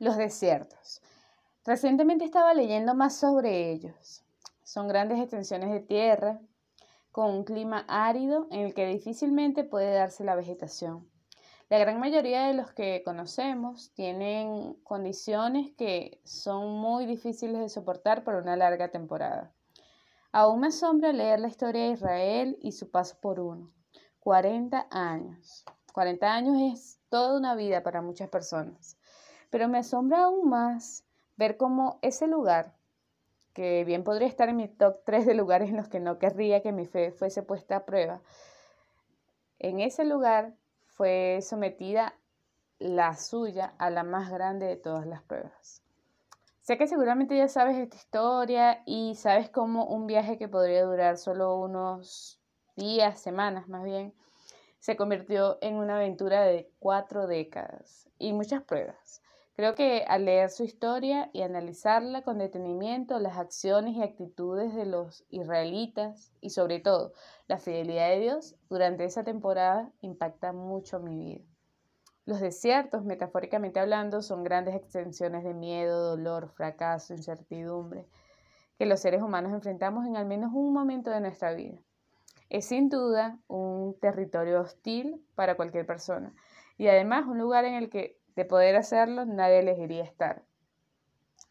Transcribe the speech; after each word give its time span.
Los 0.00 0.16
desiertos. 0.16 1.02
Recientemente 1.64 2.24
estaba 2.24 2.54
leyendo 2.54 2.94
más 2.94 3.16
sobre 3.16 3.72
ellos. 3.72 4.24
Son 4.62 4.86
grandes 4.86 5.18
extensiones 5.18 5.72
de 5.72 5.80
tierra 5.80 6.40
con 7.10 7.30
un 7.32 7.42
clima 7.42 7.84
árido 7.88 8.46
en 8.52 8.60
el 8.60 8.74
que 8.74 8.86
difícilmente 8.86 9.64
puede 9.64 9.92
darse 9.92 10.22
la 10.22 10.36
vegetación. 10.36 11.10
La 11.68 11.78
gran 11.78 11.98
mayoría 11.98 12.46
de 12.46 12.54
los 12.54 12.72
que 12.72 13.02
conocemos 13.04 13.92
tienen 13.94 14.74
condiciones 14.84 15.72
que 15.76 16.20
son 16.24 16.78
muy 16.78 17.04
difíciles 17.04 17.60
de 17.60 17.68
soportar 17.68 18.22
por 18.22 18.36
una 18.36 18.56
larga 18.56 18.92
temporada. 18.92 19.52
Aún 20.30 20.60
me 20.60 20.68
asombra 20.68 21.12
leer 21.12 21.40
la 21.40 21.48
historia 21.48 21.82
de 21.82 21.92
Israel 21.94 22.56
y 22.62 22.70
su 22.70 22.88
paso 22.92 23.16
por 23.20 23.40
uno. 23.40 23.72
40 24.20 24.86
años. 24.92 25.64
40 25.92 26.32
años 26.32 26.56
es 26.72 27.00
toda 27.08 27.36
una 27.36 27.56
vida 27.56 27.82
para 27.82 28.00
muchas 28.00 28.28
personas. 28.28 28.97
Pero 29.50 29.68
me 29.68 29.78
asombra 29.78 30.24
aún 30.24 30.48
más 30.48 31.04
ver 31.36 31.56
cómo 31.56 31.98
ese 32.02 32.26
lugar, 32.26 32.74
que 33.54 33.84
bien 33.84 34.04
podría 34.04 34.28
estar 34.28 34.48
en 34.48 34.56
mi 34.56 34.68
top 34.68 35.02
3 35.04 35.26
de 35.26 35.34
lugares 35.34 35.70
en 35.70 35.76
los 35.76 35.88
que 35.88 36.00
no 36.00 36.18
querría 36.18 36.62
que 36.62 36.72
mi 36.72 36.86
fe 36.86 37.12
fuese 37.12 37.42
puesta 37.42 37.76
a 37.76 37.84
prueba, 37.86 38.20
en 39.58 39.80
ese 39.80 40.04
lugar 40.04 40.54
fue 40.86 41.40
sometida 41.42 42.14
la 42.78 43.16
suya 43.16 43.74
a 43.78 43.90
la 43.90 44.04
más 44.04 44.30
grande 44.30 44.66
de 44.66 44.76
todas 44.76 45.06
las 45.06 45.22
pruebas. 45.22 45.82
Sé 46.60 46.76
que 46.76 46.86
seguramente 46.86 47.36
ya 47.36 47.48
sabes 47.48 47.76
esta 47.76 47.96
historia 47.96 48.82
y 48.84 49.14
sabes 49.14 49.48
cómo 49.48 49.86
un 49.86 50.06
viaje 50.06 50.38
que 50.38 50.48
podría 50.48 50.84
durar 50.84 51.16
solo 51.16 51.56
unos 51.56 52.40
días, 52.76 53.18
semanas 53.20 53.68
más 53.68 53.84
bien, 53.84 54.14
se 54.78 54.96
convirtió 54.96 55.58
en 55.60 55.76
una 55.76 55.96
aventura 55.96 56.42
de 56.42 56.70
cuatro 56.78 57.26
décadas 57.26 58.08
y 58.18 58.32
muchas 58.32 58.62
pruebas. 58.62 59.22
Creo 59.58 59.74
que 59.74 60.04
al 60.06 60.24
leer 60.24 60.50
su 60.50 60.62
historia 60.62 61.30
y 61.32 61.42
analizarla 61.42 62.22
con 62.22 62.38
detenimiento, 62.38 63.18
las 63.18 63.38
acciones 63.38 63.96
y 63.96 64.02
actitudes 64.04 64.72
de 64.72 64.86
los 64.86 65.24
israelitas 65.30 66.32
y 66.40 66.50
sobre 66.50 66.78
todo 66.78 67.12
la 67.48 67.58
fidelidad 67.58 68.08
de 68.10 68.20
Dios 68.20 68.54
durante 68.70 69.04
esa 69.04 69.24
temporada 69.24 69.90
impacta 70.00 70.52
mucho 70.52 71.00
mi 71.00 71.16
vida. 71.16 71.44
Los 72.24 72.38
desiertos, 72.38 73.04
metafóricamente 73.04 73.80
hablando, 73.80 74.22
son 74.22 74.44
grandes 74.44 74.76
extensiones 74.76 75.42
de 75.42 75.54
miedo, 75.54 76.10
dolor, 76.10 76.50
fracaso, 76.50 77.12
incertidumbre 77.12 78.06
que 78.78 78.86
los 78.86 79.00
seres 79.00 79.22
humanos 79.22 79.52
enfrentamos 79.52 80.06
en 80.06 80.16
al 80.16 80.26
menos 80.26 80.52
un 80.54 80.72
momento 80.72 81.10
de 81.10 81.20
nuestra 81.20 81.52
vida. 81.52 81.80
Es 82.48 82.66
sin 82.66 82.90
duda 82.90 83.40
un 83.48 83.98
territorio 83.98 84.60
hostil 84.60 85.20
para 85.34 85.56
cualquier 85.56 85.84
persona 85.84 86.32
y 86.76 86.86
además 86.86 87.26
un 87.26 87.38
lugar 87.38 87.64
en 87.64 87.74
el 87.74 87.90
que 87.90 88.17
de 88.38 88.44
poder 88.44 88.76
hacerlo, 88.76 89.24
nadie 89.26 89.58
elegiría 89.58 90.04
estar. 90.04 90.44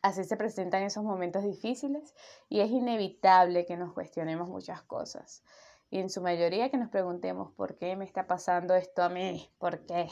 Así 0.01 0.23
se 0.23 0.37
presentan 0.37 0.83
esos 0.83 1.03
momentos 1.03 1.43
difíciles 1.43 2.15
y 2.47 2.61
es 2.61 2.71
inevitable 2.71 3.65
que 3.65 3.75
nos 3.75 3.91
cuestionemos 3.91 4.47
muchas 4.47 4.83
cosas. 4.83 5.43
Y 5.89 5.99
en 5.99 6.09
su 6.09 6.21
mayoría 6.21 6.71
que 6.71 6.77
nos 6.77 6.89
preguntemos 6.89 7.51
por 7.51 7.77
qué 7.77 7.97
me 7.97 8.05
está 8.05 8.25
pasando 8.25 8.73
esto 8.73 9.03
a 9.03 9.09
mí, 9.09 9.49
por 9.57 9.85
qué. 9.85 10.07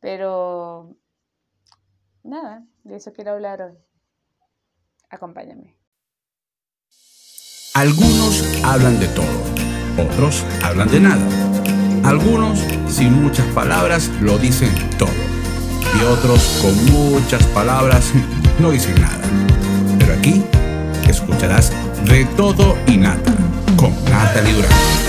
Pero 0.00 0.94
nada, 2.22 2.64
de 2.84 2.94
eso 2.94 3.12
quiero 3.12 3.32
hablar 3.32 3.60
hoy. 3.60 3.78
Acompáñame. 5.10 5.76
Algunos 7.74 8.62
hablan 8.62 9.00
de 9.00 9.08
todo, 9.08 10.06
otros 10.06 10.44
hablan 10.62 10.88
de 10.88 11.00
nada. 11.00 12.08
Algunos, 12.08 12.60
sin 12.88 13.20
muchas 13.20 13.46
palabras, 13.52 14.08
lo 14.20 14.38
dicen 14.38 14.70
todo 14.98 15.27
y 15.96 16.04
otros 16.04 16.60
con 16.62 16.84
muchas 16.92 17.42
palabras 17.46 18.12
no 18.58 18.70
dicen 18.70 19.00
nada. 19.00 19.20
Pero 19.98 20.14
aquí 20.14 20.42
escucharás 21.08 21.72
de 22.04 22.24
todo 22.36 22.76
y 22.86 22.96
nada 22.96 23.18
con 23.76 23.92
Natalie 24.10 24.52
Durán. 24.52 25.07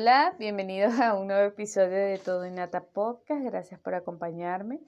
Hola, 0.00 0.36
bienvenidos 0.38 0.92
a 1.00 1.14
un 1.14 1.26
nuevo 1.26 1.42
episodio 1.42 1.96
de 1.96 2.18
Todo 2.18 2.46
y 2.46 2.52
Nata 2.52 2.84
Podcast. 2.84 3.42
Gracias 3.42 3.80
por 3.80 3.96
acompañarme. 3.96 4.78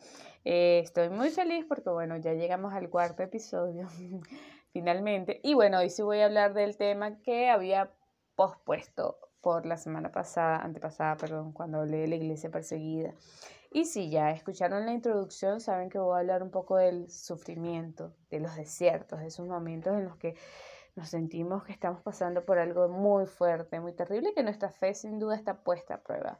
Eh, 0.44 0.78
estoy 0.84 1.08
muy 1.08 1.30
feliz 1.30 1.64
porque, 1.68 1.90
bueno, 1.90 2.16
ya 2.16 2.34
llegamos 2.34 2.72
al 2.74 2.88
cuarto 2.88 3.24
episodio 3.24 3.88
finalmente. 4.72 5.40
Y 5.42 5.54
bueno, 5.54 5.80
hoy 5.80 5.90
sí 5.90 6.02
voy 6.02 6.20
a 6.20 6.26
hablar 6.26 6.54
del 6.54 6.76
tema 6.76 7.20
que 7.22 7.50
había 7.50 7.90
pospuesto 8.36 9.18
por 9.40 9.66
la 9.66 9.78
semana 9.78 10.12
pasada, 10.12 10.58
antepasada, 10.58 11.16
perdón, 11.16 11.52
cuando 11.52 11.80
hablé 11.80 11.96
de 11.96 12.06
la 12.06 12.14
iglesia 12.14 12.50
perseguida. 12.50 13.12
Y 13.72 13.86
si 13.86 14.10
ya 14.10 14.30
escucharon 14.30 14.86
la 14.86 14.92
introducción, 14.92 15.60
saben 15.60 15.90
que 15.90 15.98
voy 15.98 16.14
a 16.14 16.20
hablar 16.20 16.44
un 16.44 16.52
poco 16.52 16.76
del 16.76 17.10
sufrimiento, 17.10 18.14
de 18.30 18.38
los 18.38 18.54
desiertos, 18.54 19.18
de 19.18 19.26
esos 19.26 19.48
momentos 19.48 19.92
en 19.92 20.04
los 20.04 20.16
que 20.18 20.36
nos 20.96 21.08
sentimos 21.08 21.64
que 21.64 21.72
estamos 21.72 22.02
pasando 22.02 22.44
por 22.44 22.58
algo 22.58 22.88
muy 22.88 23.26
fuerte, 23.26 23.80
muy 23.80 23.92
terrible, 23.92 24.34
que 24.34 24.42
nuestra 24.42 24.70
fe 24.70 24.94
sin 24.94 25.18
duda 25.18 25.36
está 25.36 25.62
puesta 25.62 25.94
a 25.94 26.02
prueba. 26.02 26.38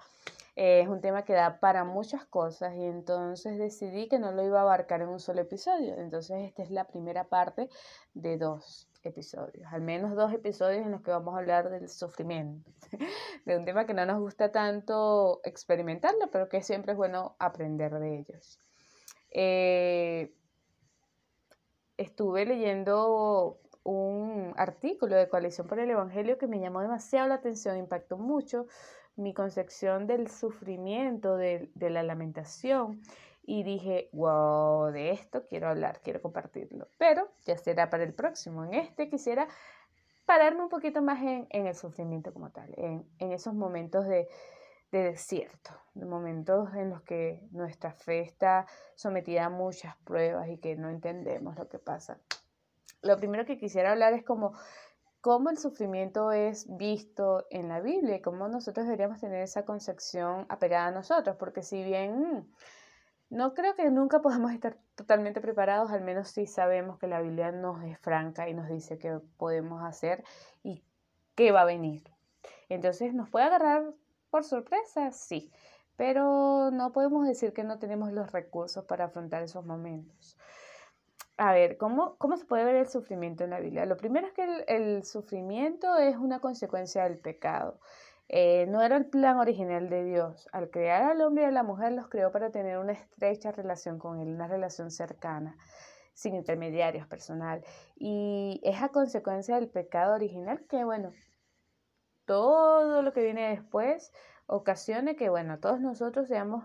es 0.56 0.88
un 0.88 1.00
tema 1.00 1.25
que 1.25 1.33
da 1.33 1.61
para 1.61 1.84
muchas 1.84 2.27
cosas 2.27 2.75
y 2.75 2.84
entonces 2.84 3.59
decidí 3.59 4.09
que 4.09 4.19
no 4.19 4.33
lo 4.33 4.44
iba 4.44 4.59
a 4.59 4.62
abarcar 4.62 5.00
en 5.03 5.09
un 5.09 5.21
solo 5.21 5.41
episodio. 5.41 5.94
Entonces 5.97 6.44
esta 6.44 6.62
es 6.62 6.71
la 6.71 6.84
primera 6.84 7.25
parte 7.25 7.69
de 8.15 8.37
dos 8.37 8.88
episodios, 9.03 9.72
al 9.72 9.81
menos 9.81 10.15
dos 10.15 10.33
episodios 10.33 10.84
en 10.84 10.93
los 10.93 11.03
que 11.03 11.11
vamos 11.11 11.34
a 11.34 11.38
hablar 11.38 11.71
del 11.71 11.88
sufrimiento, 11.88 12.71
de 13.47 13.56
un 13.56 13.65
tema 13.65 13.87
que 13.87 13.94
no 13.94 14.05
nos 14.05 14.21
gusta 14.21 14.53
tanto 14.53 15.41
experimentarlo, 15.44 16.31
pero 16.31 16.49
que 16.49 16.62
siempre 16.62 16.93
es 16.93 16.99
bueno 16.99 17.37
aprender 17.38 17.99
de 17.99 18.19
ellos. 18.19 18.59
Eh, 19.31 20.34
estuve 21.97 22.44
leyendo 22.44 23.61
un 23.90 24.54
artículo 24.56 25.16
de 25.16 25.28
Coalición 25.28 25.66
por 25.66 25.80
el 25.80 25.90
Evangelio 25.90 26.38
que 26.38 26.46
me 26.46 26.60
llamó 26.60 26.80
demasiado 26.80 27.28
la 27.28 27.34
atención, 27.34 27.76
impactó 27.76 28.16
mucho 28.16 28.66
mi 29.16 29.34
concepción 29.34 30.06
del 30.06 30.30
sufrimiento, 30.30 31.36
de, 31.36 31.70
la 31.74 32.02
lamentación. 32.02 33.02
Y 33.42 33.64
dije, 33.64 34.08
wow, 34.12 34.92
de 34.92 35.10
esto 35.10 35.44
quiero 35.48 35.68
hablar, 35.68 36.00
quiero 36.02 36.22
compartirlo. 36.22 36.86
Pero 36.98 37.28
ya 37.44 37.56
será 37.58 37.90
para 37.90 38.04
el 38.04 38.14
próximo. 38.14 38.64
En 38.64 38.74
este 38.74 39.08
quisiera 39.08 39.48
pararme 40.24 40.62
un 40.62 40.68
poquito 40.68 41.02
más 41.02 41.20
en, 41.22 41.48
el 41.50 41.74
sufrimiento 41.74 42.32
como 42.32 42.50
tal, 42.50 42.72
en, 42.76 43.32
esos 43.32 43.54
momentos 43.54 44.06
de, 44.06 44.28
de 44.92 45.02
desierto, 45.02 45.70
de 45.94 46.06
momentos 46.06 46.72
en 46.76 46.90
los 46.90 47.02
que 47.02 47.48
nuestra 47.50 47.92
fe 47.92 48.20
está 48.20 48.66
sometida 48.94 49.46
a 49.46 49.50
muchas 49.50 49.96
pruebas 50.04 50.48
y 50.48 50.58
que 50.58 50.76
no 50.76 50.88
entendemos 50.90 51.56
lo 51.56 51.68
que 51.68 51.80
pasa 51.80 52.20
lo 53.03 53.16
primero 53.16 53.44
que 53.44 53.59
quisiera 53.59 53.93
hablar 53.93 54.12
es 54.12 54.25
como 54.25 54.53
cómo 55.21 55.50
el 55.50 55.59
sufrimiento 55.59 56.33
es 56.33 56.66
visto 56.77 57.47
en 57.50 57.69
la 57.69 57.81
Biblia 57.81 58.16
y 58.16 58.22
cómo 58.22 58.49
nosotros 58.49 58.87
deberíamos 58.87 59.21
tener 59.21 59.43
esa 59.43 59.65
concepción 59.65 60.47
apegada 60.49 60.87
a 60.87 60.93
nosotros, 60.93 61.37
porque 61.37 61.62
si 61.62 61.83
bien 61.83 62.49
no 63.28 63.55
creo 63.55 63.75
que 63.77 63.91
nunca 63.91 64.21
podamos 64.21 64.53
estar 64.53 64.78
totalmente 64.94 65.41
preparados, 65.41 65.91
al 65.91 66.03
menos 66.03 66.28
sí 66.28 66.47
sabemos 66.47 66.99
que 66.99 67.06
la 67.06 67.21
Biblia 67.21 67.53
nos 67.53 67.83
es 67.84 67.99
franca 67.99 68.49
y 68.49 68.55
nos 68.55 68.69
dice 68.69 68.99
qué 68.99 69.21
podemos 69.37 69.82
hacer 69.84 70.25
y 70.62 70.82
qué 71.34 71.53
va 71.53 71.62
a 71.62 71.67
venir. 71.67 72.03
Entonces, 72.69 73.15
¿nos 73.15 73.28
puede 73.28 73.47
agarrar 73.47 73.93
por 74.31 74.44
sorpresa? 74.44 75.12
Sí, 75.12 75.53
pero 75.96 76.70
no 76.73 76.93
podemos 76.93 77.26
decir 77.26 77.53
que 77.53 77.62
no 77.62 77.79
tenemos 77.79 78.12
los 78.12 78.32
recursos 78.32 78.85
para 78.85 79.06
afrontar 79.06 79.43
esos 79.43 79.64
momentos. 79.64 80.38
A 81.40 81.54
ver, 81.54 81.78
¿cómo, 81.78 82.16
¿cómo 82.19 82.37
se 82.37 82.44
puede 82.44 82.64
ver 82.64 82.75
el 82.75 82.87
sufrimiento 82.87 83.44
en 83.44 83.50
la 83.50 83.60
Biblia? 83.60 83.87
Lo 83.87 83.96
primero 83.96 84.26
es 84.26 84.34
que 84.34 84.44
el, 84.69 85.04
sufrimiento 85.04 85.96
es 85.96 86.16
una 86.19 86.38
consecuencia 86.38 87.04
del 87.04 87.19
pecado. 87.19 87.81
Eh, 88.28 88.66
no 88.69 88.82
era 88.82 88.98
el 88.98 89.06
plan 89.06 89.38
original 89.38 89.88
de 89.88 90.04
Dios. 90.04 90.50
Al 90.52 90.69
crear 90.69 91.02
al 91.02 91.22
hombre 91.22 91.44
y 91.44 91.46
a 91.46 91.50
la 91.50 91.62
mujer 91.62 91.92
los 91.92 92.08
creó 92.08 92.31
para 92.31 92.50
tener 92.50 92.76
una 92.76 92.92
estrecha 92.92 93.52
relación 93.52 93.98
con 93.98 94.20
él, 94.20 94.28
una 94.28 94.48
relación 94.48 94.90
cercana, 94.90 95.56
sin 96.12 96.34
intermediarios, 96.34 97.06
personal. 97.06 97.64
Y 97.96 98.60
es 98.62 98.82
a 98.82 98.90
consecuencia 98.90 99.54
del 99.54 99.70
pecado 99.70 100.16
original 100.16 100.66
que, 100.69 100.84
bueno, 100.84 101.10
todo 102.26 103.00
lo 103.00 103.14
que 103.14 103.22
viene 103.22 103.48
después 103.48 104.12
ocasione 104.44 105.16
que, 105.16 105.31
bueno, 105.31 105.58
todos 105.58 105.81
nosotros 105.81 106.28
seamos 106.28 106.64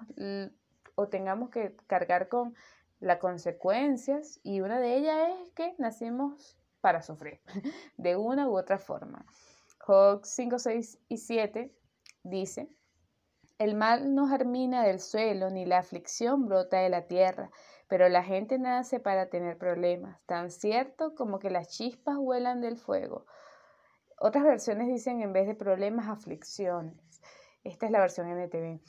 o 0.95 1.07
tengamos 1.07 1.49
que 1.49 1.77
cargar 1.87 2.27
con 2.27 2.55
las 2.99 3.19
consecuencias 3.19 4.39
y 4.43 4.61
una 4.61 4.79
de 4.79 4.97
ellas 4.97 5.29
es 5.41 5.51
que 5.51 5.75
nacimos 5.77 6.57
para 6.81 7.01
sufrir 7.01 7.39
de 7.97 8.15
una 8.15 8.47
u 8.47 8.57
otra 8.57 8.77
forma. 8.77 9.25
Job 9.79 10.21
5, 10.23 10.59
6 10.59 10.99
y 11.09 11.17
7 11.17 11.75
dice, 12.23 12.69
El 13.59 13.75
mal 13.75 14.15
no 14.15 14.27
germina 14.27 14.83
del 14.83 14.99
suelo, 14.99 15.49
ni 15.49 15.65
la 15.65 15.79
aflicción 15.79 16.47
brota 16.47 16.79
de 16.79 16.89
la 16.89 17.07
tierra, 17.07 17.51
pero 17.87 18.09
la 18.09 18.23
gente 18.23 18.57
nace 18.57 18.99
para 18.99 19.29
tener 19.29 19.57
problemas, 19.57 20.19
tan 20.25 20.49
cierto 20.49 21.13
como 21.13 21.39
que 21.39 21.51
las 21.51 21.69
chispas 21.69 22.17
vuelan 22.17 22.61
del 22.61 22.77
fuego. 22.77 23.25
Otras 24.19 24.43
versiones 24.43 24.87
dicen 24.87 25.21
en 25.21 25.33
vez 25.33 25.45
de 25.45 25.55
problemas, 25.55 26.07
aflicciones. 26.07 27.21
Esta 27.63 27.85
es 27.85 27.91
la 27.91 27.99
versión 27.99 28.27
NTV. 28.27 28.79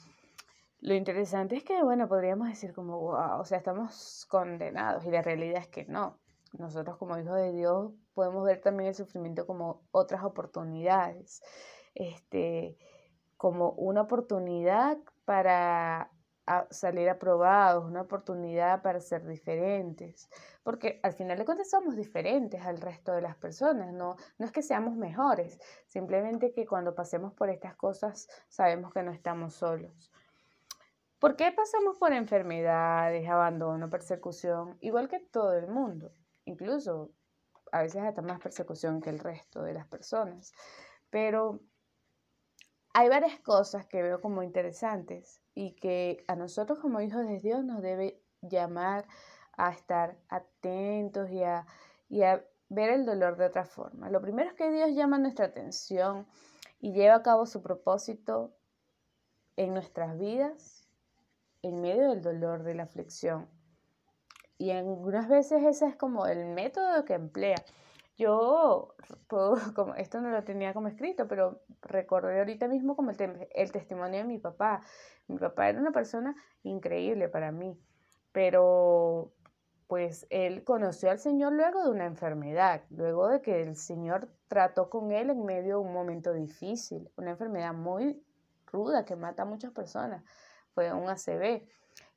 Lo 0.79 0.93
interesante 0.93 1.55
es 1.55 1.63
que, 1.63 1.81
bueno, 1.83 2.07
podríamos 2.07 2.49
decir 2.49 2.73
como, 2.73 2.99
wow, 2.99 3.39
o 3.39 3.45
sea, 3.45 3.57
estamos 3.57 4.25
condenados 4.29 5.05
y 5.05 5.11
la 5.11 5.23
realidad 5.23 5.61
es 5.61 5.67
que 5.67 5.85
no. 5.85 6.19
Nosotros 6.57 6.97
como 6.97 7.17
hijos 7.17 7.35
de 7.35 7.51
Dios 7.51 7.93
podemos 8.13 8.45
ver 8.45 8.61
también 8.61 8.89
el 8.89 8.95
sufrimiento 8.95 9.47
como 9.47 9.81
otras 9.91 10.23
oportunidades, 10.23 11.41
este, 11.95 12.77
como 13.37 13.71
una 13.71 14.01
oportunidad 14.01 14.97
para 15.25 16.11
salir 16.69 17.09
aprobados, 17.09 17.83
una 17.83 18.01
oportunidad 18.01 18.81
para 18.81 19.01
ser 19.01 19.25
diferentes, 19.25 20.29
porque 20.63 20.99
al 21.03 21.11
final 21.11 21.37
de 21.37 21.45
cuentas 21.45 21.69
somos 21.69 21.97
diferentes 21.97 22.61
al 22.61 22.79
resto 22.79 23.11
de 23.11 23.21
las 23.21 23.35
personas, 23.35 23.91
no, 23.91 24.15
no 24.37 24.45
es 24.45 24.51
que 24.53 24.61
seamos 24.61 24.95
mejores, 24.95 25.59
simplemente 25.87 26.53
que 26.53 26.65
cuando 26.65 26.95
pasemos 26.95 27.33
por 27.33 27.49
estas 27.49 27.75
cosas 27.75 28.29
sabemos 28.47 28.93
que 28.93 29.03
no 29.03 29.11
estamos 29.11 29.55
solos. 29.55 30.11
¿Por 31.19 31.35
qué 31.35 31.51
pasamos 31.51 31.97
por 31.97 32.13
enfermedades, 32.13 33.27
abandono, 33.27 33.89
persecución? 33.89 34.77
Igual 34.81 35.09
que 35.09 35.19
todo 35.19 35.53
el 35.53 35.67
mundo, 35.67 36.13
incluso 36.45 37.11
a 37.71 37.81
veces 37.81 38.03
hasta 38.03 38.21
más 38.21 38.39
persecución 38.39 39.01
que 39.01 39.09
el 39.09 39.17
resto 39.17 39.63
de 39.63 39.73
las 39.73 39.87
personas. 39.87 40.53
Pero 41.09 41.59
hay 42.93 43.09
varias 43.09 43.39
cosas 43.39 43.87
que 43.87 44.03
veo 44.03 44.21
como 44.21 44.43
interesantes 44.43 45.41
y 45.55 45.73
que 45.73 46.23
a 46.27 46.35
nosotros 46.35 46.77
como 46.77 47.01
hijos 47.01 47.25
de 47.25 47.39
Dios 47.39 47.63
nos 47.63 47.81
debe 47.81 48.21
llamar 48.41 49.07
a 49.53 49.71
estar 49.71 50.19
atentos 50.29 51.31
y 51.31 51.41
a, 51.43 51.65
y 52.09 52.21
a 52.21 52.45
ver 52.69 52.91
el 52.91 53.07
dolor 53.07 53.37
de 53.37 53.45
otra 53.45 53.65
forma. 53.65 54.11
Lo 54.11 54.21
primero 54.21 54.49
es 54.49 54.55
que 54.55 54.69
Dios 54.69 54.91
llama 54.91 55.17
nuestra 55.17 55.47
atención 55.47 56.27
y 56.79 56.93
lleva 56.93 57.15
a 57.15 57.23
cabo 57.23 57.47
su 57.47 57.63
propósito 57.63 58.53
en 59.55 59.73
nuestras 59.73 60.15
vidas 60.19 60.76
en 61.61 61.81
medio 61.81 62.09
del 62.09 62.21
dolor, 62.21 62.63
de 62.63 62.75
la 62.75 62.83
aflicción. 62.83 63.47
Y 64.57 64.71
algunas 64.71 65.29
veces 65.29 65.63
ese 65.63 65.87
es 65.87 65.95
como 65.95 66.25
el 66.25 66.45
método 66.45 67.05
que 67.05 67.13
emplea. 67.13 67.57
Yo, 68.17 68.95
como, 69.27 69.95
esto 69.95 70.21
no 70.21 70.29
lo 70.29 70.43
tenía 70.43 70.73
como 70.73 70.87
escrito, 70.87 71.27
pero 71.27 71.61
recordé 71.81 72.39
ahorita 72.39 72.67
mismo 72.67 72.95
como 72.95 73.11
el, 73.11 73.47
el 73.53 73.71
testimonio 73.71 74.19
de 74.19 74.25
mi 74.25 74.39
papá. 74.39 74.81
Mi 75.27 75.37
papá 75.37 75.69
era 75.69 75.79
una 75.79 75.91
persona 75.91 76.35
increíble 76.63 77.29
para 77.29 77.51
mí, 77.51 77.79
pero 78.31 79.33
pues 79.87 80.27
él 80.29 80.63
conoció 80.63 81.09
al 81.09 81.19
Señor 81.19 81.53
luego 81.53 81.83
de 81.83 81.91
una 81.91 82.05
enfermedad, 82.05 82.83
luego 82.89 83.29
de 83.29 83.41
que 83.41 83.61
el 83.61 83.75
Señor 83.75 84.29
trató 84.47 84.89
con 84.89 85.11
él 85.11 85.29
en 85.29 85.45
medio 85.45 85.79
de 85.79 85.85
un 85.85 85.93
momento 85.93 86.33
difícil, 86.33 87.09
una 87.15 87.31
enfermedad 87.31 87.73
muy 87.73 88.21
ruda 88.65 89.05
que 89.05 89.15
mata 89.15 89.43
a 89.43 89.45
muchas 89.45 89.71
personas, 89.71 90.23
fue 90.77 90.93
un 90.93 91.09
ACV 91.09 91.67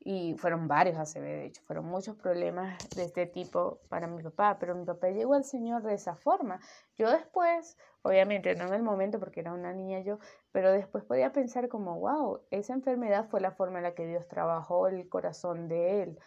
y 0.00 0.34
fueron 0.34 0.68
varios 0.68 0.98
ACV, 0.98 1.22
de 1.22 1.46
hecho, 1.46 1.62
fueron 1.62 1.86
muchos 1.86 2.14
problemas 2.14 2.76
de 2.94 3.04
este 3.04 3.24
tipo 3.24 3.80
para 3.88 4.06
mi 4.06 4.22
papá, 4.22 4.58
pero 4.60 4.74
mi 4.74 4.84
papá 4.84 5.08
llegó 5.08 5.32
al 5.32 5.44
Señor 5.44 5.82
de 5.82 5.94
esa 5.94 6.14
forma. 6.14 6.60
Yo 6.94 7.10
después, 7.10 7.78
obviamente 8.02 8.54
no 8.56 8.66
en 8.66 8.74
el 8.74 8.82
momento 8.82 9.18
porque 9.18 9.40
era 9.40 9.54
una 9.54 9.72
niña 9.72 10.00
yo, 10.00 10.18
pero 10.52 10.72
después 10.72 11.04
podía 11.04 11.32
pensar 11.32 11.68
como, 11.68 11.98
wow, 12.00 12.42
esa 12.50 12.74
enfermedad 12.74 13.30
fue 13.30 13.40
la 13.40 13.52
forma 13.52 13.78
en 13.78 13.84
la 13.84 13.94
que 13.94 14.06
Dios 14.06 14.28
trabajó 14.28 14.88
el 14.88 15.08
corazón 15.08 15.66
de 15.66 16.02
él, 16.02 16.18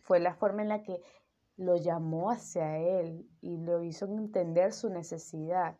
fue 0.00 0.20
la 0.20 0.32
forma 0.32 0.62
en 0.62 0.70
la 0.70 0.82
que 0.82 1.02
lo 1.58 1.76
llamó 1.76 2.30
hacia 2.30 2.78
él 2.78 3.28
y 3.42 3.58
lo 3.58 3.82
hizo 3.82 4.06
entender 4.06 4.72
su 4.72 4.88
necesidad. 4.88 5.76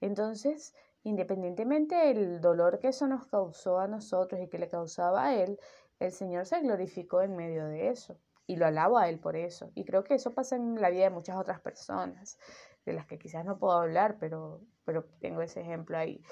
Entonces, 0.00 0.74
independientemente 1.06 1.94
del 1.94 2.40
dolor 2.40 2.78
que 2.80 2.88
eso 2.88 3.06
nos 3.06 3.26
causó 3.26 3.78
a 3.78 3.86
nosotros 3.86 4.40
y 4.40 4.48
que 4.48 4.58
le 4.58 4.68
causaba 4.68 5.26
a 5.26 5.34
él, 5.34 5.58
el 6.00 6.12
Señor 6.12 6.46
se 6.46 6.60
glorificó 6.60 7.22
en 7.22 7.36
medio 7.36 7.66
de 7.66 7.88
eso 7.88 8.18
y 8.46 8.56
lo 8.56 8.66
alabo 8.66 8.98
a 8.98 9.08
Él 9.08 9.18
por 9.18 9.36
eso. 9.36 9.70
Y 9.74 9.84
creo 9.84 10.04
que 10.04 10.14
eso 10.14 10.34
pasa 10.34 10.56
en 10.56 10.80
la 10.80 10.90
vida 10.90 11.04
de 11.04 11.10
muchas 11.10 11.36
otras 11.36 11.60
personas, 11.60 12.38
de 12.84 12.92
las 12.92 13.06
que 13.06 13.18
quizás 13.18 13.44
no 13.44 13.58
puedo 13.58 13.74
hablar, 13.74 14.18
pero, 14.18 14.60
pero 14.84 15.04
tengo 15.20 15.42
ese 15.42 15.60
ejemplo 15.60 15.96
ahí. 15.96 16.22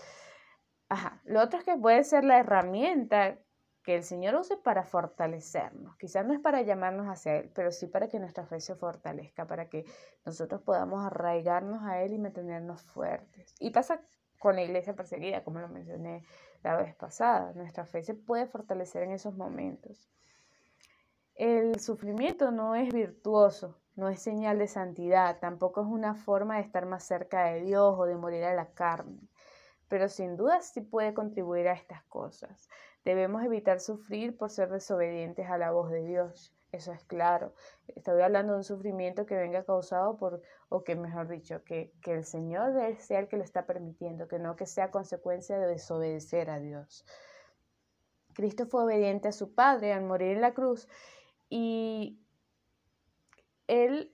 Ajá. 0.89 1.21
Lo 1.25 1.43
otro 1.43 1.59
es 1.59 1.65
que 1.65 1.77
puede 1.77 2.05
ser 2.05 2.25
la 2.25 2.39
herramienta 2.39 3.39
que 3.83 3.97
el 3.97 4.05
Señor 4.05 4.35
use 4.37 4.57
para 4.57 4.85
fortalecernos. 4.85 5.97
Quizás 5.97 6.25
no 6.25 6.33
es 6.33 6.41
para 6.41 6.63
llamarnos 6.63 7.07
hacia 7.07 7.37
Él, 7.37 7.51
pero 7.55 7.71
sí 7.71 7.87
para 7.87 8.09
que 8.09 8.19
nuestra 8.19 8.47
fe 8.47 8.61
se 8.61 8.75
fortalezca, 8.75 9.47
para 9.47 9.69
que 9.69 9.85
nosotros 10.25 10.63
podamos 10.63 11.05
arraigarnos 11.05 11.83
a 11.83 12.03
Él 12.03 12.13
y 12.13 12.19
mantenernos 12.19 12.83
fuertes. 12.83 13.55
Y 13.59 13.71
pasa 13.71 14.01
con 14.45 14.57
la 14.57 14.63
iglesia 14.63 14.95
perseguida, 14.95 15.43
como 15.43 15.59
lo 15.59 15.69
mencioné 15.71 16.23
la 16.63 16.77
vez 16.77 16.95
pasada. 16.95 17.55
Nuestra 17.55 17.87
fe 17.87 18.03
se 18.03 18.13
puede 18.13 18.47
fortalecer 18.47 19.03
en 19.03 19.13
esos 19.13 19.35
momentos. 19.35 20.11
El 21.35 21.81
sufrimiento 21.81 22.51
no 22.51 22.75
es 22.75 22.93
virtuoso, 22.93 23.81
no 23.97 24.11
es 24.11 24.21
señal 24.21 24.59
de 24.59 24.69
santidad, 24.69 25.39
tampoco 25.41 25.81
es 25.81 25.87
una 25.87 26.15
forma 26.15 26.57
de 26.57 26.61
estar 26.61 26.85
más 26.85 27.05
cerca 27.05 27.47
de 27.47 27.63
Dios 27.63 27.95
o 27.99 28.05
de 28.05 28.17
morir 28.17 28.45
a 28.45 28.53
la 28.53 28.67
carne, 28.75 29.19
pero 29.89 30.11
sin 30.11 30.37
duda 30.37 30.61
sí 30.61 30.83
puede 30.83 31.15
contribuir 31.15 31.67
a 31.69 31.73
estas 31.73 32.03
cosas. 32.03 32.69
Debemos 33.03 33.43
evitar 33.45 33.81
sufrir 33.81 34.37
por 34.37 34.51
ser 34.51 34.69
desobedientes 34.69 35.49
a 35.49 35.57
la 35.57 35.71
voz 35.71 35.91
de 35.91 36.05
Dios. 36.05 36.55
Eso 36.75 36.91
es 36.91 37.05
claro. 37.05 37.55
Estoy 37.87 38.21
hablando 38.21 38.53
de 38.53 38.59
un 38.59 38.65
sufrimiento 38.65 39.27
que 39.27 39.37
venga 39.37 39.63
causado 39.65 40.17
por, 40.17 40.43
o 40.69 40.83
que 40.83 40.97
mejor 40.97 41.29
dicho, 41.29 41.63
que, 41.63 41.93
que 42.03 42.13
el 42.13 42.25
Señor 42.25 42.73
sea 42.99 43.21
el 43.21 43.29
que 43.29 43.37
lo 43.37 43.45
está 43.45 43.65
permitiendo, 43.65 44.27
que 44.27 44.41
no 44.41 44.57
que 44.57 44.67
sea 44.67 44.91
consecuencia 44.91 45.57
de 45.57 45.69
desobedecer 45.69 46.51
a 46.51 46.59
Dios. 46.59 47.07
Cristo 48.33 48.67
fue 48.67 48.83
obediente 48.83 49.29
a 49.29 49.33
su 49.33 49.55
Padre 49.55 49.93
al 49.93 50.03
morir 50.03 50.33
en 50.33 50.41
la 50.41 50.53
cruz 50.53 50.89
y 51.49 52.19
Él 53.69 54.11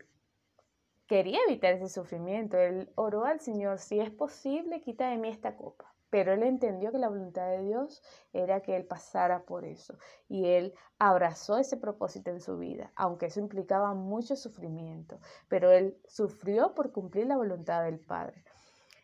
quería 1.06 1.38
evitar 1.48 1.72
ese 1.72 1.88
sufrimiento. 1.88 2.58
Él 2.58 2.92
oró 2.94 3.24
al 3.24 3.40
Señor, 3.40 3.78
si 3.78 4.00
es 4.00 4.10
posible, 4.10 4.82
quita 4.82 5.08
de 5.08 5.16
mí 5.16 5.30
esta 5.30 5.56
copa. 5.56 5.94
Pero 6.10 6.32
él 6.32 6.42
entendió 6.42 6.90
que 6.90 6.98
la 6.98 7.08
voluntad 7.08 7.48
de 7.48 7.62
Dios 7.62 8.02
era 8.32 8.60
que 8.60 8.76
él 8.76 8.84
pasara 8.84 9.44
por 9.44 9.64
eso. 9.64 9.96
Y 10.28 10.46
él 10.46 10.74
abrazó 10.98 11.56
ese 11.56 11.76
propósito 11.76 12.30
en 12.30 12.40
su 12.40 12.58
vida, 12.58 12.92
aunque 12.96 13.26
eso 13.26 13.40
implicaba 13.40 13.94
mucho 13.94 14.34
sufrimiento. 14.34 15.20
Pero 15.48 15.70
él 15.70 15.96
sufrió 16.06 16.74
por 16.74 16.92
cumplir 16.92 17.26
la 17.26 17.36
voluntad 17.36 17.84
del 17.84 18.00
Padre. 18.00 18.44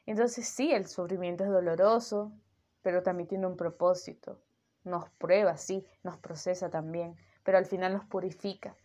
Entonces 0.05 0.49
sí, 0.49 0.73
el 0.73 0.87
sufrimiento 0.87 1.45
es 1.45 1.51
doloroso, 1.51 2.33
pero 2.83 3.03
también 3.03 3.29
tiene 3.29 3.47
un 3.47 3.57
propósito. 3.57 4.43
Nos 4.85 5.09
prueba, 5.11 5.57
sí, 5.57 5.85
nos 6.03 6.19
procesa 6.19 6.71
también, 6.71 7.17
pero 7.43 7.59
al 7.59 7.67
final 7.67 7.93
nos 7.93 8.05
purifica, 8.05 8.77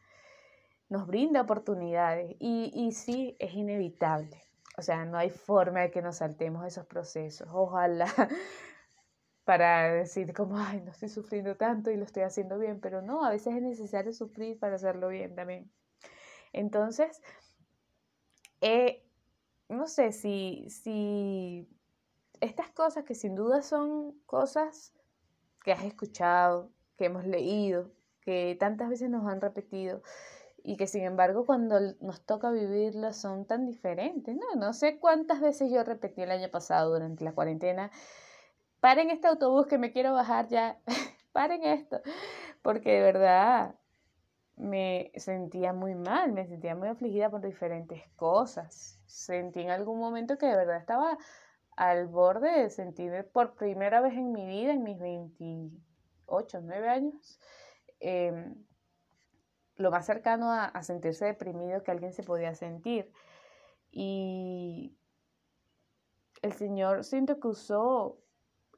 nos 0.90 1.06
brinda 1.06 1.42
oportunidades 1.42 2.36
y, 2.40 2.72
y 2.74 2.92
sí, 2.92 3.36
es 3.38 3.54
inevitable 3.54 4.42
o 4.78 4.82
sea, 4.82 5.06
no 5.06 5.18
hay 5.18 5.30
forma 5.30 5.82
de 5.82 5.92
que 5.92 6.02
nos 6.02 6.18
saltemos 6.18 6.66
esos 6.66 6.86
procesos. 6.86 7.48
Ojalá 7.52 8.08
para 9.44 9.94
decir 9.94 10.34
como, 10.34 10.58
ay, 10.58 10.82
no 10.82 10.92
estoy 10.92 11.10
sufriendo 11.10 11.58
tanto 11.58 11.92
y 11.92 11.98
lo 11.98 12.06
estoy 12.06 12.24
haciendo 12.24 12.58
bien, 12.58 12.80
pero 12.80 13.02
no, 13.02 13.26
a 13.26 13.30
veces 13.30 13.56
es 13.56 13.62
necesario 13.62 14.14
sufrir 14.14 14.60
para 14.60 14.76
hacerlo 14.76 15.10
bien 15.10 15.36
también. 15.36 15.72
Entonces, 16.54 17.22
eh, 18.62 19.06
no 19.70 19.88
sé 19.88 20.12
si, 20.12 20.68
si 20.70 21.68
estas 22.40 22.70
cosas 22.72 23.04
que 23.04 23.16
sin 23.16 23.36
duda 23.36 23.62
son 23.62 24.20
cosas 24.26 24.94
que 25.64 25.72
has 25.72 25.84
escuchado, 25.84 26.72
que 26.98 27.06
hemos 27.06 27.26
leído, 27.26 27.92
que 28.22 28.56
tantas 28.60 28.90
veces 28.90 29.10
nos 29.10 29.28
han 29.28 29.42
repetido, 29.42 30.02
y 30.64 30.78
que 30.78 30.88
sin 30.88 31.04
embargo 31.04 31.46
cuando 31.46 31.80
nos 32.02 32.22
toca 32.26 32.52
vivirlas 32.52 33.18
son 33.18 33.46
tan 33.46 33.66
diferentes, 33.66 34.36
¿no? 34.36 34.56
No 34.56 34.74
sé 34.74 35.00
cuántas 35.00 35.42
veces 35.42 35.72
yo 35.72 35.84
repetí 35.84 36.22
el 36.22 36.32
año 36.32 36.50
pasado 36.50 36.92
durante 36.94 37.24
la 37.24 37.34
cuarentena, 37.34 37.92
paren 38.80 39.10
este 39.10 39.28
autobús 39.28 39.68
que 39.68 39.78
me 39.78 39.92
quiero 39.92 40.14
bajar 40.14 40.48
ya, 40.48 40.80
paren 41.32 41.64
esto, 41.64 42.02
porque 42.62 42.92
de 42.92 43.02
verdad 43.02 43.76
me 44.58 45.12
sentía 45.16 45.74
muy 45.74 45.96
mal, 45.96 46.34
me 46.34 46.46
sentía 46.46 46.76
muy 46.76 46.88
afligida 46.88 47.30
por 47.30 47.42
diferentes 47.42 48.04
cosas. 48.16 49.02
Sentí 49.08 49.62
en 49.62 49.72
algún 49.72 50.00
momento 50.00 50.38
que 50.38 50.46
de 50.46 50.56
verdad 50.56 50.78
estaba 50.78 51.18
al 51.76 52.08
borde 52.08 52.64
de 52.64 52.70
sentir 52.70 53.28
por 53.34 53.56
primera 53.56 54.02
vez 54.02 54.14
en 54.14 54.32
mi 54.32 54.46
vida, 54.46 54.74
en 54.74 54.84
mis 54.84 55.00
28, 55.00 56.62
9 56.62 56.90
años, 56.90 57.40
eh, 58.00 58.54
lo 59.82 59.92
más 59.92 60.06
cercano 60.06 60.52
a, 60.52 60.84
sentirse 60.84 61.26
deprimido 61.26 61.84
que 61.84 61.92
alguien 61.92 62.14
se 62.14 62.24
podía 62.24 62.56
sentir. 62.56 63.12
Y 63.92 64.98
el 66.42 66.54
Señor 66.54 67.04
siento 67.04 67.40
que 67.40 67.48
usó 67.48 68.18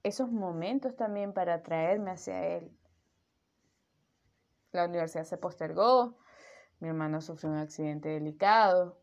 esos 0.03 0.31
momentos 0.31 0.95
también 0.95 1.33
para 1.33 1.63
traerme 1.63 2.11
hacia 2.11 2.45
Él. 2.57 2.71
La 4.71 4.85
universidad 4.85 5.23
se 5.23 5.37
postergó, 5.37 6.17
mi 6.79 6.89
hermano 6.89 7.21
sufrió 7.21 7.51
un 7.51 7.57
accidente 7.57 8.09
delicado, 8.09 8.97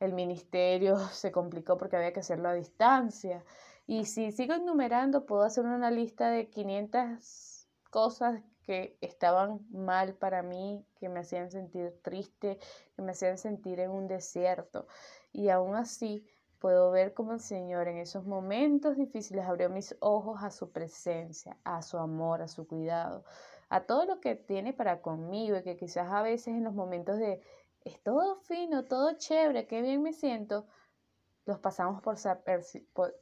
el 0.00 0.14
ministerio 0.14 0.96
se 1.12 1.30
complicó 1.30 1.76
porque 1.76 1.96
había 1.96 2.12
que 2.12 2.20
hacerlo 2.20 2.48
a 2.48 2.54
distancia. 2.54 3.44
Y 3.86 4.06
si 4.06 4.32
sigo 4.32 4.54
enumerando, 4.54 5.26
puedo 5.26 5.42
hacer 5.42 5.64
una 5.64 5.90
lista 5.90 6.30
de 6.30 6.48
500 6.48 7.68
cosas 7.90 8.42
que 8.62 8.96
estaban 9.00 9.60
mal 9.70 10.14
para 10.14 10.42
mí, 10.42 10.84
que 10.98 11.08
me 11.08 11.20
hacían 11.20 11.50
sentir 11.50 12.00
triste, 12.02 12.58
que 12.94 13.02
me 13.02 13.12
hacían 13.12 13.38
sentir 13.38 13.80
en 13.80 13.90
un 13.90 14.08
desierto. 14.08 14.86
Y 15.32 15.48
aún 15.48 15.74
así 15.74 16.26
puedo 16.58 16.90
ver 16.92 17.12
cómo 17.12 17.32
el 17.32 17.40
Señor 17.40 17.88
en 17.88 17.98
esos 17.98 18.24
momentos 18.24 18.96
difíciles 18.96 19.44
abrió 19.44 19.68
mis 19.68 19.96
ojos 20.00 20.42
a 20.42 20.50
su 20.50 20.70
presencia, 20.70 21.58
a 21.64 21.82
su 21.82 21.98
amor, 21.98 22.40
a 22.40 22.48
su 22.48 22.68
cuidado, 22.68 23.24
a 23.68 23.84
todo 23.84 24.04
lo 24.04 24.20
que 24.20 24.36
tiene 24.36 24.72
para 24.72 25.02
conmigo 25.02 25.56
y 25.56 25.62
que 25.62 25.76
quizás 25.76 26.12
a 26.12 26.22
veces 26.22 26.48
en 26.48 26.64
los 26.64 26.74
momentos 26.74 27.18
de 27.18 27.40
es 27.84 28.00
todo 28.02 28.36
fino, 28.36 28.84
todo 28.84 29.14
chévere, 29.14 29.66
qué 29.66 29.82
bien 29.82 30.02
me 30.02 30.12
siento, 30.12 30.66
los 31.46 31.58
pasamos 31.58 32.00
por, 32.00 32.16
por 32.92 33.20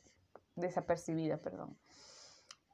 desapercibidos, 0.56 1.40
perdón. 1.40 1.78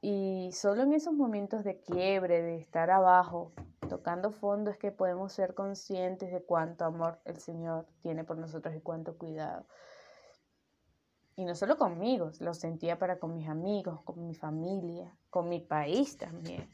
Y 0.01 0.51
solo 0.53 0.83
en 0.83 0.93
esos 0.93 1.13
momentos 1.13 1.63
de 1.63 1.79
quiebre, 1.79 2.41
de 2.41 2.57
estar 2.57 2.91
abajo, 2.91 3.51
tocando 3.89 4.31
fondo, 4.31 4.69
es 4.69 4.77
que 4.77 4.91
podemos 4.91 5.33
ser 5.33 5.55
conscientes 5.55 6.31
de 6.31 6.43
cuánto 6.43 6.85
amor 6.85 7.19
el 7.25 7.37
Señor 7.39 7.87
tiene 8.01 8.23
por 8.23 8.37
nosotros 8.37 8.75
y 8.75 8.81
cuánto 8.81 9.17
cuidado. 9.17 9.65
Y 11.35 11.45
no 11.45 11.55
solo 11.55 11.77
conmigo, 11.77 12.31
lo 12.39 12.53
sentía 12.53 12.97
para 12.97 13.19
con 13.19 13.35
mis 13.35 13.47
amigos, 13.47 14.01
con 14.03 14.25
mi 14.25 14.33
familia, 14.33 15.15
con 15.29 15.49
mi 15.49 15.59
país 15.59 16.17
también. 16.17 16.67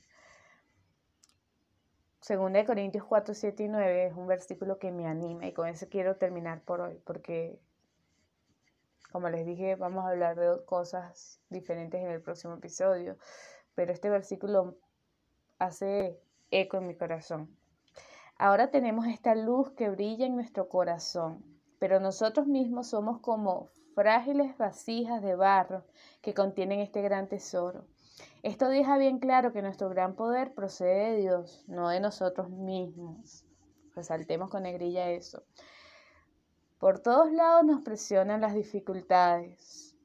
Segunda 2.21 2.59
de 2.59 2.65
Corintios 2.65 3.03
4, 3.03 3.33
7 3.33 3.63
y 3.63 3.67
9 3.67 4.05
es 4.07 4.13
un 4.13 4.27
versículo 4.27 4.79
que 4.79 4.93
me 4.93 5.05
anima 5.05 5.45
y 5.45 5.51
con 5.51 5.67
eso 5.67 5.87
quiero 5.89 6.15
terminar 6.15 6.61
por 6.61 6.79
hoy, 6.79 6.97
porque 7.05 7.59
como 9.13 9.29
les 9.29 9.45
dije, 9.45 9.75
vamos 9.75 10.03
a 10.03 10.09
hablar 10.09 10.39
de 10.39 10.65
cosas 10.65 11.39
diferentes 11.49 12.01
en 12.01 12.09
el 12.09 12.19
próximo 12.19 12.55
episodio, 12.55 13.15
pero 13.75 13.93
este 13.93 14.09
versículo 14.09 14.75
hace 15.59 16.19
eco 16.49 16.77
en 16.77 16.87
mi 16.87 16.95
corazón. 16.97 17.55
Ahora 18.39 18.71
tenemos 18.71 19.05
esta 19.05 19.35
luz 19.35 19.69
que 19.73 19.91
brilla 19.91 20.25
en 20.25 20.33
nuestro 20.35 20.67
corazón, 20.67 21.45
pero 21.77 21.99
nosotros 21.99 22.47
mismos 22.47 22.87
somos 22.87 23.19
como 23.19 23.69
frágiles 23.93 24.57
vasijas 24.57 25.21
de 25.21 25.35
barro 25.35 25.85
que 26.23 26.33
contienen 26.33 26.79
este 26.79 27.03
gran 27.03 27.29
tesoro. 27.29 27.85
Esto 28.41 28.67
deja 28.67 28.97
bien 28.97 29.19
claro 29.19 29.53
que 29.53 29.61
nuestro 29.61 29.89
gran 29.89 30.15
poder 30.15 30.55
procede 30.55 31.11
de 31.11 31.17
Dios, 31.17 31.63
no 31.67 31.89
de 31.89 31.99
nosotros 31.99 32.49
mismos. 32.49 33.45
Resaltemos 33.95 34.49
con 34.49 34.63
negrilla 34.63 35.11
eso. 35.11 35.43
Por 36.83 36.99
todos 36.99 37.31
lados 37.31 37.63
nos 37.63 37.81
presionan 37.81 38.41
las 38.41 38.55
dificultades, 38.55 39.95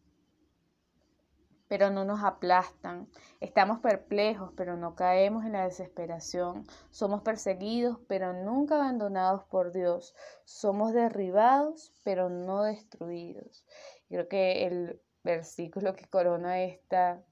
pero 1.66 1.90
no 1.90 2.04
nos 2.04 2.22
aplastan. 2.22 3.08
Estamos 3.40 3.80
perplejos, 3.80 4.52
pero 4.56 4.76
no 4.76 4.94
caemos 4.94 5.44
en 5.44 5.54
la 5.54 5.64
desesperación. 5.64 6.64
Somos 6.90 7.22
perseguidos, 7.22 7.98
pero 8.06 8.32
nunca 8.32 8.76
abandonados 8.76 9.42
por 9.46 9.72
Dios. 9.72 10.14
Somos 10.44 10.92
derribados, 10.92 11.92
pero 12.04 12.28
no 12.28 12.62
destruidos. 12.62 13.66
Creo 14.08 14.28
que 14.28 14.64
el 14.64 15.02
versículo 15.24 15.96
que 15.96 16.08
corona 16.08 16.62
esta 16.62 17.24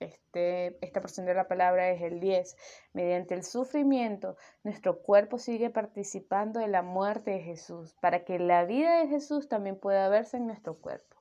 este, 0.00 0.84
esta 0.84 1.00
porción 1.00 1.26
de 1.26 1.34
la 1.34 1.46
palabra 1.46 1.90
es 1.90 2.02
el 2.02 2.20
10. 2.20 2.56
Mediante 2.94 3.34
el 3.34 3.44
sufrimiento, 3.44 4.36
nuestro 4.64 5.00
cuerpo 5.02 5.38
sigue 5.38 5.70
participando 5.70 6.60
de 6.60 6.68
la 6.68 6.82
muerte 6.82 7.32
de 7.32 7.40
Jesús, 7.40 7.94
para 8.00 8.24
que 8.24 8.38
la 8.38 8.64
vida 8.64 9.00
de 9.00 9.08
Jesús 9.08 9.48
también 9.48 9.76
pueda 9.76 10.08
verse 10.08 10.38
en 10.38 10.46
nuestro 10.46 10.74
cuerpo. 10.74 11.19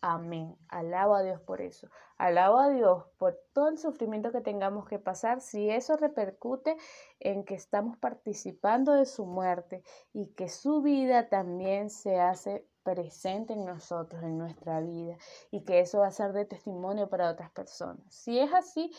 Amén. 0.00 0.56
Alabo 0.68 1.14
a 1.16 1.22
Dios 1.22 1.40
por 1.40 1.60
eso. 1.60 1.88
Alabo 2.18 2.58
a 2.58 2.70
Dios 2.70 3.04
por 3.18 3.36
todo 3.52 3.68
el 3.68 3.78
sufrimiento 3.78 4.30
que 4.30 4.40
tengamos 4.40 4.86
que 4.86 5.00
pasar, 5.00 5.40
si 5.40 5.70
eso 5.70 5.96
repercute 5.96 6.76
en 7.18 7.44
que 7.44 7.54
estamos 7.54 7.96
participando 7.98 8.92
de 8.92 9.06
su 9.06 9.26
muerte 9.26 9.82
y 10.12 10.28
que 10.34 10.48
su 10.48 10.82
vida 10.82 11.28
también 11.28 11.90
se 11.90 12.20
hace 12.20 12.68
presente 12.84 13.54
en 13.54 13.64
nosotros, 13.64 14.22
en 14.22 14.38
nuestra 14.38 14.80
vida, 14.80 15.16
y 15.50 15.64
que 15.64 15.80
eso 15.80 15.98
va 15.98 16.06
a 16.06 16.12
ser 16.12 16.32
de 16.32 16.44
testimonio 16.44 17.08
para 17.08 17.30
otras 17.30 17.50
personas. 17.50 18.02
Si 18.08 18.38
es 18.38 18.52
así, 18.54 18.92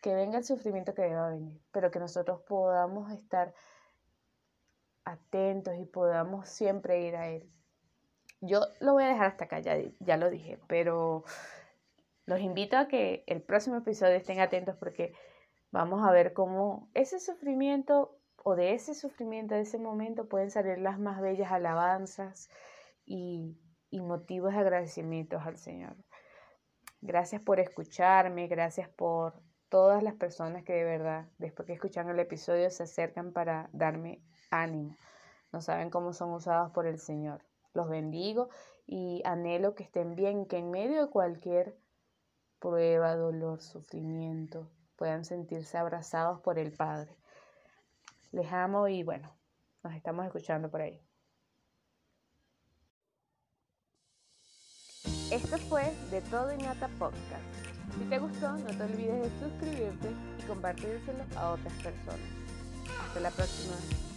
que 0.00 0.14
venga 0.14 0.38
el 0.38 0.44
sufrimiento 0.44 0.94
que 0.94 1.02
deba 1.02 1.30
venir, 1.30 1.60
pero 1.72 1.90
que 1.90 1.98
nosotros 1.98 2.42
podamos 2.42 3.10
estar 3.10 3.54
atentos 5.04 5.74
y 5.76 5.84
podamos 5.84 6.48
siempre 6.48 7.06
ir 7.06 7.16
a 7.16 7.28
Él. 7.28 7.50
Yo 8.46 8.60
lo 8.80 8.92
voy 8.92 9.04
a 9.04 9.08
dejar 9.08 9.26
hasta 9.26 9.44
acá, 9.44 9.60
ya, 9.60 9.76
ya 10.00 10.16
lo 10.16 10.30
dije, 10.30 10.58
pero 10.66 11.24
los 12.26 12.40
invito 12.40 12.76
a 12.76 12.88
que 12.88 13.24
el 13.26 13.42
próximo 13.42 13.76
episodio 13.76 14.14
estén 14.16 14.40
atentos 14.40 14.76
porque 14.76 15.14
vamos 15.70 16.06
a 16.06 16.12
ver 16.12 16.32
cómo 16.32 16.88
ese 16.94 17.20
sufrimiento 17.20 18.18
o 18.42 18.54
de 18.56 18.74
ese 18.74 18.94
sufrimiento, 18.94 19.54
de 19.54 19.62
ese 19.62 19.78
momento, 19.78 20.28
pueden 20.28 20.50
salir 20.50 20.78
las 20.78 20.98
más 20.98 21.20
bellas 21.20 21.50
alabanzas, 21.50 22.50
y, 23.06 23.56
motivos 23.92 24.52
de 24.52 24.58
agradecimientos 24.58 25.42
al 25.46 25.56
Señor. 25.56 25.96
Gracias 27.00 27.42
por 27.42 27.60
escucharme, 27.60 28.48
gracias 28.48 28.88
por 28.88 29.40
todas 29.68 30.02
las 30.02 30.14
personas 30.14 30.64
que 30.64 30.72
de 30.72 30.84
verdad, 30.84 31.28
después 31.38 31.66
que 31.66 31.74
escuchan 31.74 32.08
el 32.08 32.18
episodio, 32.18 32.70
se 32.70 32.84
acercan 32.84 33.32
para 33.32 33.68
darme 33.72 34.22
ánimo. 34.50 34.96
No 35.52 35.60
saben 35.60 35.90
cómo 35.90 36.12
son 36.12 36.32
usados 36.32 36.72
por 36.72 36.86
el 36.86 36.98
Señor. 36.98 37.44
Los 37.74 37.88
bendigo 37.88 38.48
y 38.86 39.22
anhelo 39.24 39.74
que 39.74 39.82
estén 39.82 40.14
bien, 40.14 40.46
que 40.46 40.58
en 40.58 40.70
medio 40.70 41.04
de 41.04 41.10
cualquier 41.10 41.76
prueba, 42.60 43.16
dolor, 43.16 43.60
sufrimiento, 43.60 44.70
puedan 44.96 45.24
sentirse 45.24 45.76
abrazados 45.76 46.40
por 46.40 46.58
el 46.58 46.72
Padre. 46.72 47.14
Les 48.32 48.50
amo 48.52 48.88
y 48.88 49.02
bueno, 49.02 49.30
nos 49.82 49.94
estamos 49.94 50.24
escuchando 50.24 50.70
por 50.70 50.80
ahí. 50.80 51.00
Esto 55.30 55.58
fue 55.58 55.92
De 56.10 56.20
Todo 56.22 56.52
y 56.52 56.58
Nata 56.58 56.88
Podcast. 56.98 57.42
Si 57.98 58.04
te 58.08 58.18
gustó, 58.18 58.52
no 58.52 58.66
te 58.66 58.82
olvides 58.82 59.22
de 59.22 59.40
suscribirte 59.40 60.10
y 60.38 60.42
compartírselo 60.46 61.24
a 61.36 61.50
otras 61.50 61.72
personas. 61.74 62.20
Hasta 63.00 63.20
la 63.20 63.30
próxima. 63.30 64.13